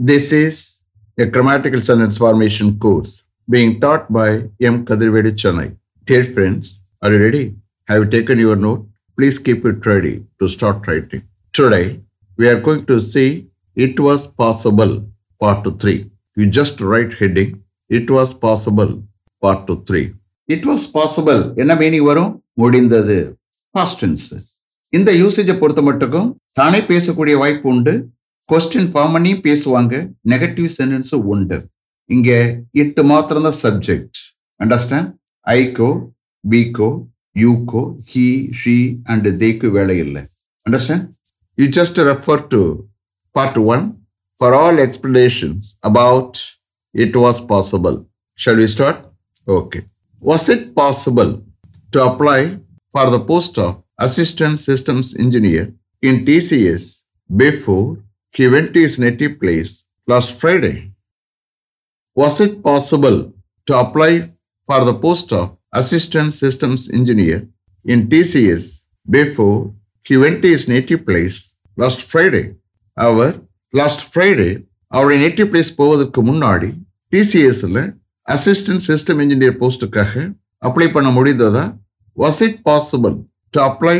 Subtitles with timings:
[0.00, 0.80] This is
[1.18, 4.28] a grammatical sentence formation course being taught by
[4.62, 4.86] M.
[4.86, 5.76] Kadirvedi Chennai.
[6.06, 7.54] Dear friends, are you ready?
[7.86, 8.86] Have you taken your note?
[9.18, 11.22] Please keep it ready to start writing.
[11.52, 12.00] Today,
[12.38, 15.06] we are going to see It Was Possible,
[15.40, 16.10] Part 3.
[16.36, 19.02] You just write heading, It Was Possible,
[19.42, 20.14] Part 3.
[20.48, 23.18] It was possible என்ன meaning வரும் முடிந்தது
[23.74, 24.24] past tense
[24.92, 27.92] இந்த யூசேஜை பொறுத்த மட்டுக்கும் தானே பேசக்கூடிய வாய்ப்பு உண்டு
[28.49, 29.95] question form பண்ணி பேசுவாங்க
[30.33, 31.57] நெகட்டிவ் சென்டென்ஸ் உண்டு
[32.09, 32.31] இங்க
[32.73, 34.17] இட்டு மாத்திரம் தான் சப்ஜெக்ட்
[34.59, 35.09] அண்டர்ஸ்டாண்ட்
[35.47, 35.89] ஐக்கோ
[36.43, 36.89] pico
[37.35, 38.25] UCO he
[38.61, 40.23] she and தேக்கு வேலை இல்லை
[40.65, 41.05] understand
[41.57, 42.61] you just refer to
[43.35, 43.85] part one
[44.41, 46.37] for all explanations about
[46.95, 47.97] it was possible
[48.39, 49.01] shall we start
[49.47, 49.81] okay
[50.23, 51.31] was it possible
[51.93, 52.39] to apply
[52.95, 55.61] for the post of assistant systems engineer
[56.03, 56.85] in TCS
[57.29, 57.85] before
[58.33, 59.71] he went to his native place
[60.07, 60.75] last Friday.
[62.17, 63.17] Was it possible
[63.67, 64.11] to apply
[64.69, 67.37] for the post of assistant systems engineer
[67.85, 68.65] in TCS
[69.07, 69.57] before
[70.05, 71.37] he went to his native place
[71.77, 72.45] last Friday?
[72.97, 73.33] அவர்
[73.73, 74.49] last Friday
[74.91, 76.69] அவருடைய native place போவதற்கு முன்னாடி
[77.11, 77.79] டிசிஎஸ்ல
[78.27, 80.13] assistant system engineer போஸ்ட்டுக்காக
[80.61, 81.65] apply பண்ண முடிந்ததா
[82.17, 83.15] was it possible
[83.53, 83.97] to apply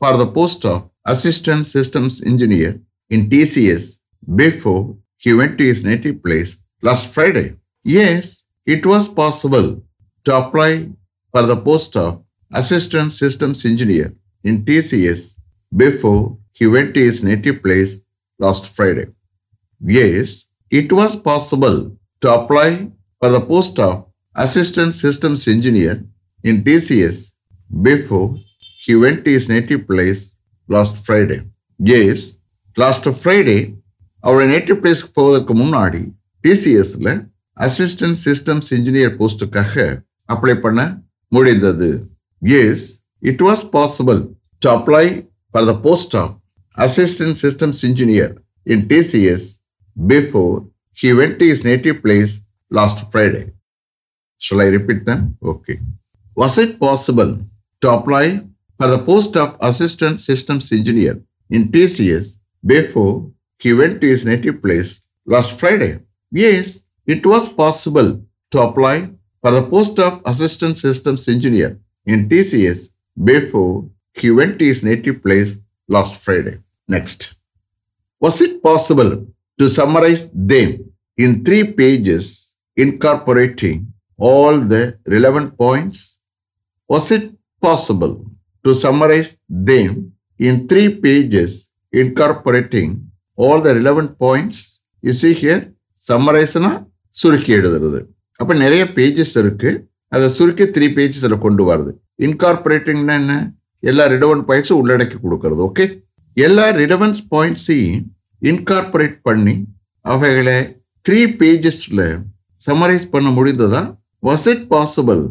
[0.00, 2.70] for the post of Assistant Systems Engineer
[3.09, 3.99] in TCS
[4.35, 7.55] before he went to his native place last Friday.
[7.83, 9.83] Yes, it was possible
[10.25, 10.89] to apply
[11.31, 12.23] for the post of
[12.53, 15.35] Assistant Systems Engineer in TCS
[15.75, 17.99] before he went to his native place
[18.39, 19.07] last Friday.
[19.81, 26.03] Yes, it was possible to apply for the post of Assistant Systems Engineer
[26.43, 27.33] in TCS
[27.81, 30.35] before he went to his native place
[30.67, 31.41] last Friday.
[31.79, 32.37] Yes,
[32.76, 33.60] last Friday,
[34.24, 36.00] அவருடைய native பிளேஸ்க்கு போவதற்கு முன்னாடி
[36.44, 37.08] டிசிஎஸ்ல
[37.56, 39.74] assistant systems engineer போஸ்டுக்காக
[40.28, 40.80] apply பண்ண
[41.32, 41.90] முடிந்தது
[42.42, 42.84] yes
[43.22, 44.20] it was possible
[44.62, 45.04] to apply
[45.50, 46.34] for the post of
[46.78, 48.32] assistant systems engineer
[48.66, 49.48] in TCS
[49.96, 50.56] before
[50.98, 52.34] he went to his native place
[52.70, 53.44] last Friday
[54.40, 55.76] shall I repeat them okay
[56.36, 57.32] was it possible
[57.82, 58.24] to apply
[58.80, 61.14] for the post of Assistant Systems Engineer
[61.50, 62.26] in TCS
[62.65, 65.99] before he went to his native place last Friday.
[66.31, 69.09] Yes, it was possible to apply
[69.41, 72.89] for the post of Assistant Systems Engineer in TCS
[73.21, 76.59] before he went to his native place last Friday.
[76.87, 77.35] Next.
[78.19, 79.27] Was it possible
[79.59, 86.19] to summarize them in three pages incorporating all the relevant points?
[86.87, 88.25] Was it possible
[88.63, 91.69] to summarize them in three pages
[92.01, 92.93] incorporating
[93.45, 94.61] all the relevant points
[95.11, 95.63] is here
[96.09, 96.71] சம்மரைஸ்னா
[97.15, 97.99] சுருக்கி எழுதுறது.
[98.39, 99.71] அப்போ நிறைய pages இருக்கு.
[100.15, 101.91] அதை சுருக்கி three பேஜஸில் கொண்டு வருது
[102.25, 103.33] இன்கார்பரேட்டிங்னா என்ன?
[103.89, 105.85] எல்லா ரிடவன்ட் பாயிண்ட்ஸும் உள்ளடக்கி கொடுக்கறது ஓகே
[106.37, 108.03] எல்லா ரிடவன்ஸ் பாயிண்ட்ஸையும்
[108.41, 109.55] இன்கார்பரேட் பண்ணி
[110.05, 110.57] அவைகளை
[111.05, 112.05] த்ரீ பேஜஸில்
[112.67, 113.81] சமரைஸ் பண்ண முடிந்ததா?
[114.27, 115.21] Was it possible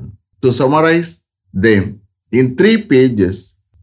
[0.43, 1.13] to summarise
[1.55, 1.87] them
[2.33, 3.43] in three pages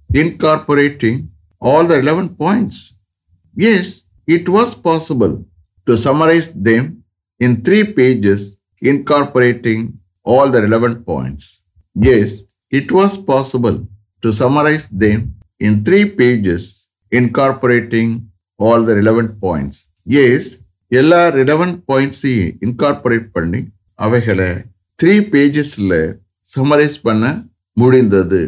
[0.09, 1.19] incorporating
[1.61, 2.95] all the 11 points.
[3.55, 5.45] Yes, it was possible
[5.87, 7.03] to summarize them
[7.41, 11.63] in three pages incorporating all the relevant points.
[11.95, 13.77] Yes, it was possible
[14.23, 16.63] to summarize them in three pages
[17.11, 19.77] incorporating all the relevant points.
[20.07, 20.43] Yes,
[20.91, 23.59] எல்லா relevant பாயிண்ட்ஸையும் incorporate பண்ணி
[24.05, 24.47] அவைகளை
[24.99, 25.99] three பேஜஸில்
[26.53, 27.25] summarise பண்ண
[27.77, 28.39] முடிந்தது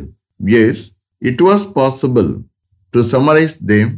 [0.61, 0.83] yes
[1.21, 2.29] it was possible
[2.93, 3.91] to summarise them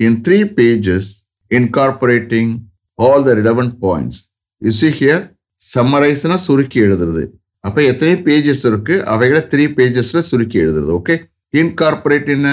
[0.00, 1.10] in three pages
[1.50, 2.52] incorporating
[2.98, 4.20] all the relevant points
[4.62, 5.22] is here
[5.60, 7.22] சம்மரைஸ்னா சுருக்கி எழுதுறது.
[7.64, 8.94] அப்போ எத்தனை பேஜஸ் இருக்கு?
[9.14, 11.14] அவைகளை த்ரீ பேஜஸ்ல சுருக்கி எழுதுறது ஓகே
[11.54, 12.48] இன்கார்பரேட் என்ன?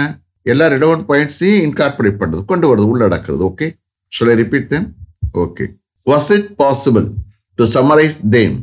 [0.45, 3.67] எல்லா ரிலவெண்ட் பாயிண்ட்ஸையும் இன்கார்பரேட் பண்ணுறது கொண்டு வருது உள்ளடக்கிறது okay
[4.11, 4.87] shall I repeat them
[5.43, 5.65] okay
[6.07, 7.07] was it possible
[7.59, 8.55] to summarise them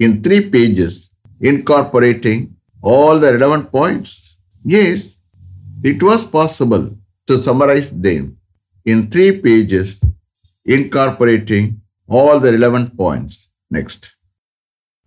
[0.00, 0.98] in three pages
[1.50, 2.42] incorporating
[2.94, 4.14] all the relevant points
[4.64, 5.06] yes
[5.82, 6.90] it was possible
[7.26, 8.36] to summarize them
[8.84, 10.04] in three pages,
[10.64, 13.50] incorporating all the relevant points.
[13.70, 14.16] Next.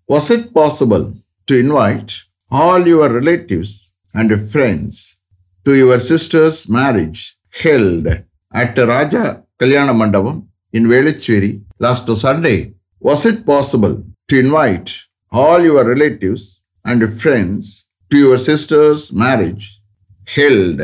[0.08, 1.14] Was it possible
[1.48, 2.14] to invite
[2.50, 5.20] all your relatives and friends
[5.66, 8.08] to your sister's marriage held
[8.54, 12.74] at Raja Kalyana Mandapam in Velachery last Sunday?
[13.00, 14.96] Was it possible to invite
[15.32, 19.83] all your relatives and friends to your sister's marriage
[20.28, 20.80] held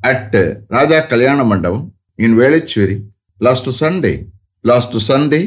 [0.00, 0.32] at
[0.68, 2.96] Raja Kalyana Mandapam in Velicheri
[3.40, 4.16] last Sunday.
[4.64, 5.38] Last Sunday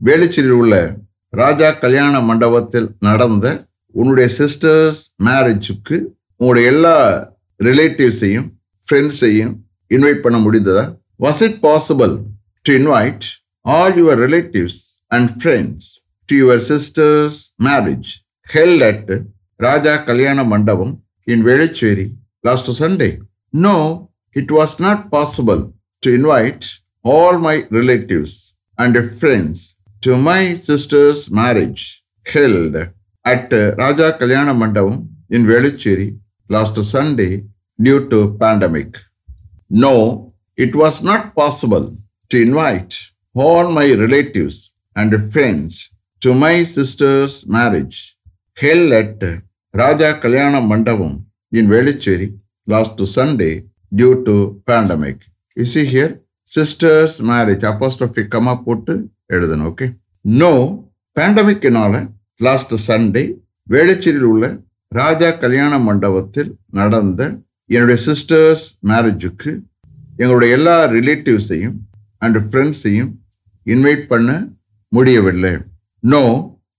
[0.00, 0.74] வேலுச்சேரியில் உள்ள
[1.32, 3.46] ராஜா கல்யாண மண்டபத்தில் நடந்த
[3.94, 5.96] உன்னுடைய sisters மேரேஜுக்கு
[6.40, 6.94] உங்களுடைய எல்லா
[7.60, 8.46] ரிலேட்டிவ்ஸையும்
[8.84, 9.52] ஃப்ரெண்ட்ஸையும்
[9.90, 10.84] invite பண்ண முடிந்ததா
[11.20, 12.14] was it possible
[12.66, 13.26] to invite
[13.66, 14.80] all your relatives
[15.10, 15.90] and friends
[16.28, 18.10] to your sister's marriage
[18.46, 19.12] held at
[19.60, 20.94] Raja Kalyana Mandapam
[21.26, 22.06] in Velachery
[22.46, 23.12] last Sunday.
[23.52, 24.10] No,
[24.40, 25.60] it was not possible
[26.02, 26.64] to invite
[27.02, 28.32] all my relatives
[28.78, 31.82] and friends to my sister's marriage
[32.32, 32.76] held
[33.32, 33.52] at
[33.82, 34.96] Raja Kalyana Mandapam
[35.30, 36.08] in Velachery
[36.48, 37.44] last Sunday
[37.86, 38.90] due to pandemic.
[39.68, 39.96] No,
[40.56, 41.86] it was not possible
[42.30, 42.94] to invite
[43.34, 44.56] all my relatives
[44.94, 45.90] and friends
[46.20, 47.98] to my sister's marriage
[48.62, 49.22] held at
[49.82, 51.25] Raja Kalyana Mandapam
[51.56, 52.28] in Velichery
[52.68, 53.54] last Sunday
[53.92, 54.34] due to
[54.66, 55.18] pandemic.
[55.56, 56.12] You see here,
[56.48, 58.94] sister's marriage apostrophe comma போட்டு
[59.34, 59.86] எழுதணும் okay
[60.24, 60.50] no
[61.16, 61.94] பேண்டமிக்கினால
[62.40, 63.24] last Sunday
[63.66, 64.44] வேளச்சேரியில் உள்ள
[64.92, 67.22] ராஜா கல்யாண மண்டபத்தில் நடந்த
[67.70, 69.52] என்னுடைய sisters மேரேஜுக்கு
[70.18, 71.76] எங்களுடைய எல்லா ரிலேட்டிவ்ஸையும்
[72.22, 73.10] அண்ட் ஃப்ரெண்ட்ஸையும்
[73.66, 74.30] இன்வைட் பண்ண
[74.92, 75.54] முடியவில்லை
[76.02, 76.22] no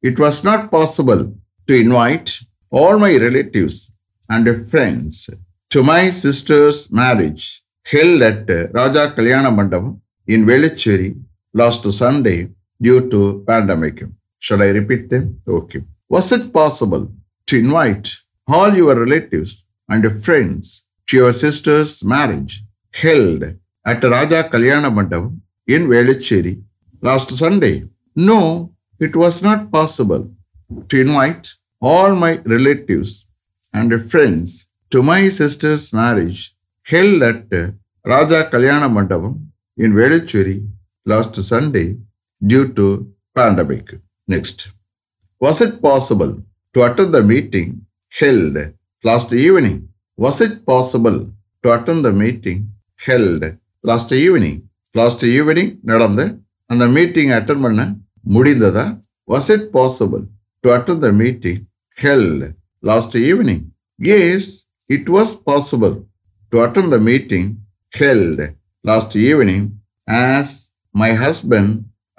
[0.03, 1.21] it was not possible
[1.68, 2.31] to invite
[2.71, 3.81] all my relatives
[4.29, 5.29] and friends
[5.69, 11.15] to my sister's marriage held at Raja Kalyana Mandapam in Velachery
[11.53, 12.50] last Sunday
[12.81, 14.03] due to pandemic.
[14.39, 15.41] Shall I repeat them?
[15.47, 15.83] Okay.
[16.09, 17.12] Was it possible
[17.47, 18.09] to invite
[18.47, 22.63] all your relatives and friends to your sister's marriage
[22.94, 23.44] held
[23.85, 26.62] at Raja Kalyana Mandapam in Velachery
[27.01, 27.85] last Sunday?
[28.15, 30.29] No, it was not possible
[30.89, 31.47] to invite
[31.81, 33.26] all my relatives
[33.77, 34.50] and friends
[34.91, 36.41] to my sister's marriage
[36.85, 37.51] held at
[38.12, 39.33] Raja Kalyana Mandapam
[39.77, 40.57] in Velicheri
[41.06, 41.88] last Sunday
[42.41, 42.85] due to
[43.35, 43.88] pandemic.
[44.27, 44.59] Next,
[45.41, 46.31] was it possible
[46.75, 47.69] to attend the meeting
[48.19, 48.57] held
[49.03, 49.77] last evening?
[50.18, 51.19] Was it possible
[51.63, 52.59] to attend the meeting
[53.07, 53.44] held
[53.83, 54.57] last evening?
[54.95, 56.21] Last evening நடந்த
[56.71, 57.81] அந்த meeting attend பண்ண
[58.35, 58.85] முடிந்ததா
[59.31, 60.24] was it possible
[60.63, 61.62] to attend the meeting
[62.03, 62.45] held
[62.82, 63.64] last evening
[63.99, 64.49] S
[64.91, 65.94] it was possible
[66.53, 67.49] to attend the meeting
[67.93, 68.38] held
[68.85, 69.62] last evening
[70.09, 70.47] as
[70.94, 71.69] my husband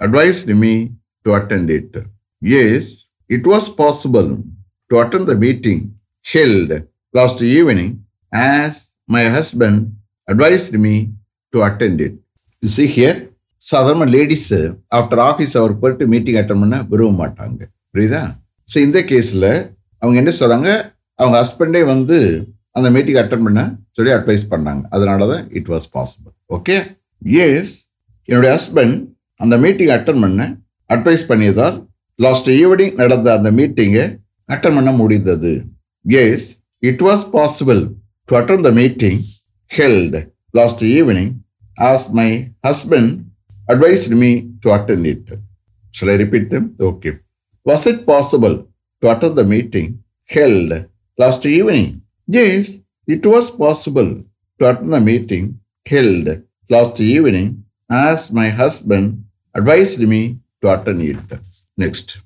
[0.00, 0.74] advised me
[1.26, 1.92] to attend it.
[2.42, 2.84] Yes,
[3.30, 4.30] it was possible
[4.90, 5.80] to attend the meeting
[6.26, 6.70] held
[7.14, 7.90] last evening
[8.32, 8.72] as
[9.08, 9.78] my husband
[10.28, 10.94] advised me
[11.52, 12.14] to attend it.
[12.62, 13.16] You see here,
[13.62, 14.50] சாதாரண ladies
[14.96, 17.60] after office அவர் போயிட்டு meeting attend பண்ண விரும்ப மாட்டாங்க
[17.94, 18.22] புரியுதா
[18.68, 19.46] so இந்த கேஸில்
[20.01, 20.69] அவங்க என்ன சொல்கிறாங்க
[21.19, 22.17] அவங்க ஹஸ்பண்டே வந்து
[22.77, 23.61] அந்த மீட்டிங் அட்டன் பண்ண
[23.91, 24.81] சொல்லி அட்வைஸ் பண்ணாங்க.
[24.95, 26.75] அதனால தான் it was possible okay
[27.45, 27.73] yes
[28.29, 28.95] என்னுடைய ஹஸ்பண்ட்
[29.43, 30.47] அந்த மீட்டிங் அட்டன் பண்ண
[30.93, 31.77] அட்வைஸ் பண்ணியதால்
[32.25, 34.05] லாஸ்ட் ஈவினிங் நடந்த அந்த மீட்டிங்கை
[34.53, 35.53] அட்டன் பண்ண முடிந்தது.
[36.05, 36.47] Yes
[36.79, 37.81] it was possible
[38.25, 39.19] to attend the meeting
[39.71, 40.17] held
[40.59, 41.31] last evening
[41.89, 42.29] as my
[42.67, 43.13] husband
[43.73, 45.29] advise me to attend it
[45.97, 46.63] Shall I repeat them?
[46.79, 47.13] Okay.
[47.65, 48.05] Was it
[49.01, 50.87] to attend the meeting held
[51.17, 52.01] last evening?
[52.27, 54.23] Yes, it was possible
[54.59, 61.39] to attend the meeting held last evening as my husband advised me to attend it.
[61.77, 62.21] Next.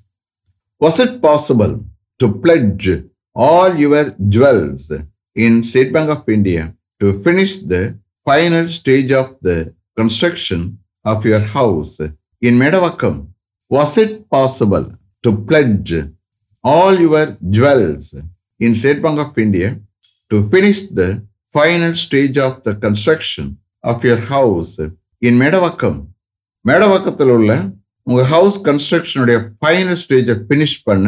[0.80, 1.84] Was it possible
[2.18, 2.88] to pledge
[3.34, 4.92] all your jewels
[5.34, 11.40] in State Bank of India to finish the final stage of the construction of your
[11.40, 13.28] house in Medavakkam?
[13.70, 15.94] Was it possible to pledge
[16.64, 18.06] all your jewels
[18.60, 19.68] in State Bank of India
[20.30, 21.04] to finish the
[21.54, 23.50] final stage of the construction
[23.84, 24.74] of your house
[25.22, 25.94] in Medavakkam.
[26.64, 27.50] மேடவாக்கத்தில் உள்ள
[28.06, 31.06] உங்கள் house கன்ஸ்ட்ரக்ஷனுடைய final ஸ்டேஜை finish பண்ண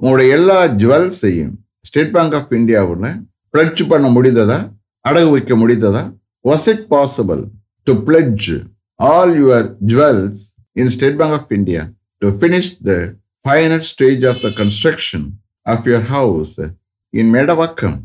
[0.00, 1.52] உங்களுடைய எல்லா ஜுவல்ஸையும்
[1.84, 3.06] State Bank of இந்தியாவில்
[3.54, 4.58] பிளட்ஜ் பண்ண முடிந்ததா
[5.04, 6.02] அடகு வைக்க முடிந்ததா
[6.44, 7.42] was it possible
[7.86, 8.48] to pledge
[9.00, 10.42] all your jewels
[10.76, 11.82] in State Bank of India
[12.22, 12.92] to finish the
[13.46, 16.58] final stage of the construction of your house
[17.12, 18.04] in Medavakkam.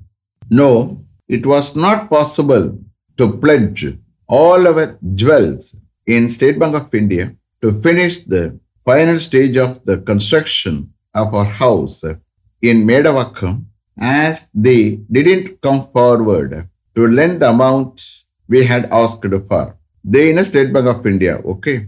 [0.51, 2.77] No, it was not possible
[3.17, 9.57] to pledge all our jewels in State Bank of India to finish the final stage
[9.57, 12.03] of the construction of our house
[12.61, 13.65] in Medavakkam
[13.99, 17.99] as they didn't come forward to lend the amount
[18.47, 19.75] we had asked for.
[20.03, 21.87] They in a State Bank of India, okay?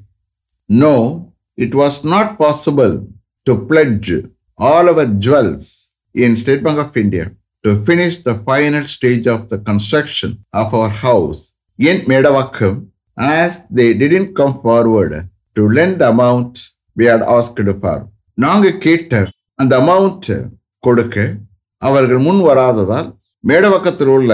[0.68, 3.14] No, it was not possible
[3.48, 4.12] to pledge
[4.60, 5.66] all our jewels
[6.16, 7.26] in State Bank of India
[7.66, 11.42] to finish the final stage of the construction of our house
[11.80, 12.74] in Medavakkam
[13.18, 15.14] as they didn't come forward
[15.56, 16.54] to lend the amount
[16.98, 17.98] we had asked for.
[18.38, 19.14] நாங்க கேட்ட
[19.60, 20.28] அந்த amount
[20.84, 21.18] கொடுக்க
[21.82, 23.10] அவர்கள் முன் வராததால்
[23.44, 24.32] மேடவக்கத்தில் உள்ள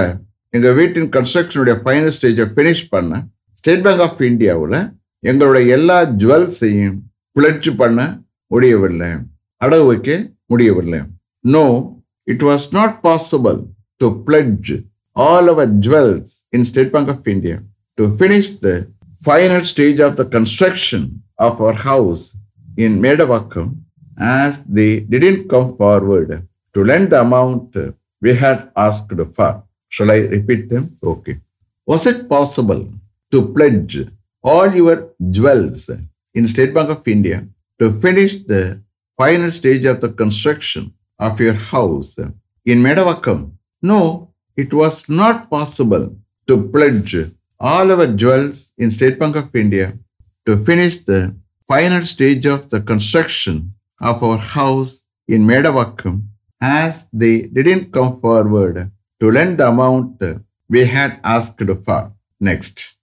[0.54, 3.20] எங்க வீட்டின் கன்ஸ்ட்ரக்ஷனுடைய ஃபைனல் ஸ்டேஜை ஃபினிஷ் பண்ண
[3.60, 4.78] ஸ்டேட் பேங்க் ஆஃப் இந்தியாவில்
[5.32, 6.98] எங்களுடைய எல்லா ஜுவல்ஸையும்
[7.36, 8.00] பிளட்ஜ் பண்ண
[8.55, 9.11] முடியவில்லை
[9.65, 10.11] அடகு வைக்க
[10.53, 11.01] முடியவில்லை
[11.57, 11.67] no
[12.33, 13.59] it was not possible
[14.03, 14.73] to pledge
[15.17, 17.59] all our jewels in State Bank of India
[17.99, 18.71] to finish the
[19.27, 21.07] final stage of the construction
[21.49, 22.25] of our house
[22.77, 23.67] in Medavakkam
[24.19, 26.31] as they didn't come forward
[26.75, 27.77] to lend the amount
[28.23, 29.63] we had asked for.
[29.89, 30.97] Shall I repeat them?
[31.03, 31.37] Okay.
[31.89, 32.83] Was it possible
[33.33, 33.97] to pledge
[34.45, 34.97] all your
[35.31, 35.91] jewels
[36.35, 37.47] in State Bank of India
[37.80, 38.84] to finish the
[39.18, 42.18] final stage of the construction of your house
[42.66, 43.54] in Medavakkam?
[43.82, 46.16] No, it was not possible
[46.48, 47.16] to pledge
[47.60, 49.98] all our jewels in State Bank of India
[50.46, 51.36] to finish the
[51.68, 56.24] final stage of the construction of our house in Medavakkam
[56.62, 60.22] as they didn't come forward to lend the amount
[60.68, 62.14] we had asked for.
[62.40, 62.96] Next.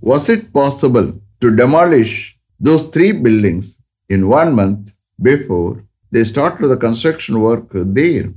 [0.00, 4.83] Was it possible to demolish those three buildings in one month
[5.19, 5.73] before
[6.11, 7.67] they started the construction work
[7.99, 8.27] there?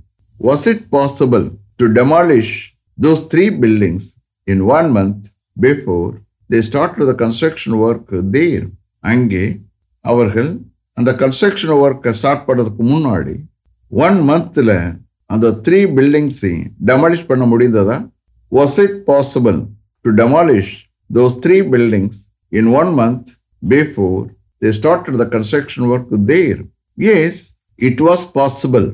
[0.41, 1.47] Was it possible
[1.81, 2.50] to demolish
[2.99, 4.05] those three buildings
[4.49, 5.21] in one month
[5.57, 6.11] before
[6.50, 8.65] they started the construction work there?
[9.05, 9.45] அங்கே
[10.05, 10.49] அவர்கள்
[10.97, 13.35] அந்த construction ஒர்க்கை start பண்ணுறதுக்கு முன்னாடி
[13.93, 14.73] one மந்த்தில்
[15.31, 17.97] அந்த three பில்டிங்ஸையும் demolish பண்ண முடிந்ததா
[18.53, 19.59] was it possible
[20.05, 20.73] to demolish
[21.11, 22.19] those three buildings
[22.53, 23.31] in one month
[23.62, 24.25] before
[24.63, 26.60] they started the construction work there.
[26.98, 27.34] Yes,
[27.79, 28.88] it was possible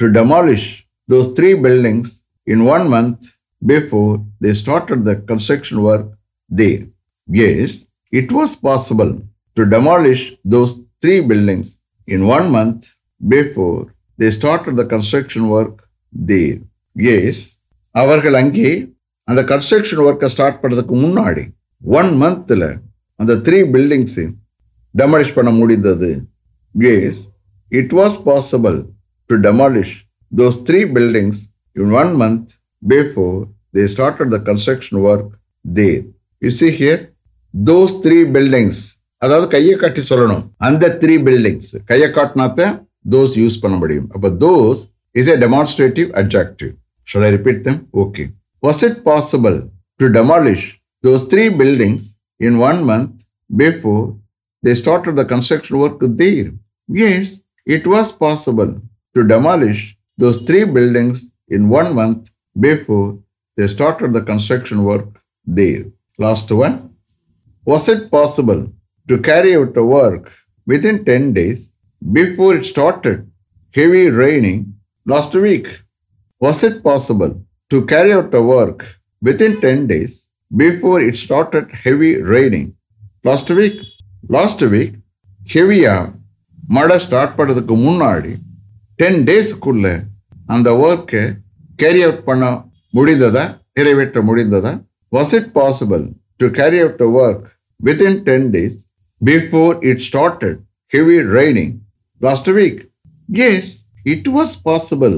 [0.00, 0.66] to demolish
[1.08, 2.08] those three buildings
[2.46, 3.20] in one month
[3.62, 6.06] before they started the construction work
[6.50, 6.84] there.
[7.28, 7.70] Yes,
[8.12, 9.12] it was possible
[9.56, 11.68] to demolish those three buildings
[12.08, 12.82] in one month
[13.20, 13.80] before
[14.18, 15.76] they started the construction work
[16.12, 16.58] there.
[17.08, 17.36] Yes,
[17.94, 18.70] அவர்கள் அங்கே
[19.28, 21.44] அந்த construction ஒர்க்கை start பண்ணுறதுக்கு முன்னாடி
[22.00, 22.68] one மந்தில்
[23.20, 24.24] அந்த three buildings
[25.00, 26.10] demolish பண்ண முடிந்தது.
[26.74, 27.20] Yes
[27.72, 28.76] it was possible
[29.30, 29.94] to demolish
[30.32, 31.40] those three buildings
[31.82, 32.50] in one month
[32.82, 33.36] before
[33.76, 35.30] they started the construction work
[35.64, 36.02] there
[36.42, 37.02] you see here
[37.54, 38.82] those three buildings
[39.24, 40.42] அதாவது கையை காட்டி சொல்லணும்.
[40.66, 42.62] அந்த த்ரீ பில்டிங்ஸ் கையை காட்டினாத்த
[43.14, 44.08] தோஸ் யூஸ் பண்ண முடியும்.
[44.14, 44.80] அப்போ those
[45.20, 46.72] is a demonstrative adjective
[47.08, 48.24] should I repeat them okay
[48.66, 49.56] was it possible
[50.00, 50.66] to demolish
[51.04, 52.06] those three buildings
[52.48, 53.16] in one month
[53.50, 54.04] before
[54.66, 56.50] they started the construction work there.
[56.88, 58.70] Yes, it was possible
[59.14, 63.16] to demolish those three buildings in one month before
[63.56, 65.08] they started the construction work
[65.60, 65.84] there.
[66.18, 66.76] Last one.
[67.64, 68.62] Was it possible
[69.06, 70.32] to carry out the work
[70.66, 71.70] within 10 days
[72.18, 73.30] before it started
[73.72, 75.68] heavy raining last week?
[76.40, 78.84] Was it possible to carry out the work
[79.22, 80.28] within 10 days
[80.64, 82.74] before it started heavy raining
[83.22, 83.78] last week?
[84.30, 84.94] Last week
[85.40, 86.12] ஹெவியாக
[86.68, 88.32] மழை start பண்ணுறதுக்கு முன்னாடி
[88.98, 89.94] ten டேஸுக்குள்ளே
[90.46, 91.24] அந்த ஒர்க்கை
[91.76, 92.44] carry out பண்ண
[92.94, 93.44] முடிந்ததா
[93.78, 94.72] நிறைவேற்ற முடிந்ததா?
[95.12, 96.04] Was it possible
[96.36, 97.44] to carry out the work
[97.80, 98.76] within ten days
[99.20, 100.58] before it started
[100.92, 101.74] heavy raining
[102.20, 102.80] last week
[103.46, 103.72] yes
[104.06, 105.16] it was possible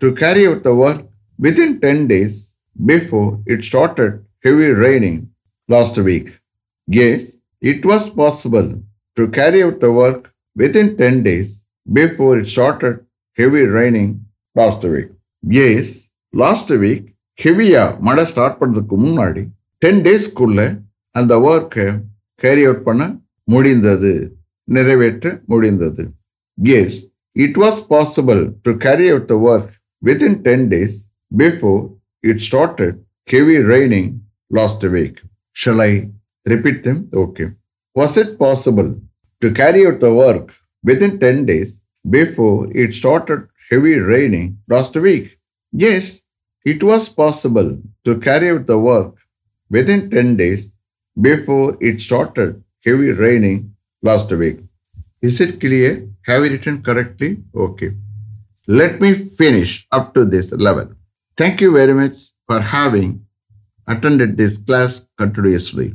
[0.00, 1.04] to carry out the work
[1.38, 2.38] within ten days
[2.76, 5.20] before it started heavy raining
[5.68, 6.30] last week
[6.88, 7.28] yes
[7.64, 8.68] it was possible
[9.16, 10.22] to carry out the work
[10.56, 11.50] within 10 days
[11.88, 12.96] before it started
[13.38, 14.10] heavy raining
[14.56, 15.10] last week.
[15.42, 15.86] Yes,
[16.34, 17.06] last week
[17.38, 19.42] ஹெவியாக மழை start பண்ணுறதுக்கு முன்னாடி
[19.82, 20.60] ten டேஸ்க்குள்ள
[21.14, 21.86] அந்த ஒர்க்கை
[22.40, 23.02] carry out பண்ண
[23.48, 24.12] முடிந்தது
[24.68, 26.04] நிறைவேற்ற முடிந்தது
[26.78, 26.98] yes
[27.36, 30.96] it was possible to carry out the work within ten days
[31.32, 31.80] before
[32.24, 34.10] it started heavy raining
[34.50, 35.18] last week
[35.56, 35.92] shall I
[36.46, 37.10] Repeat them?
[37.12, 37.52] Okay.
[37.94, 39.00] Was it possible
[39.40, 45.38] to carry out the work within 10 days before it started heavy raining last week?
[45.72, 46.22] Yes,
[46.64, 49.16] it was possible to carry out the work
[49.70, 50.72] within 10 days
[51.20, 54.58] before it started heavy raining last week.
[55.22, 56.08] Is it clear?
[56.26, 57.38] Have you written correctly?
[57.54, 57.92] Okay.
[58.66, 60.88] Let me finish up to this level.
[61.36, 63.26] Thank you very much for having
[63.86, 65.94] attended this class continuously.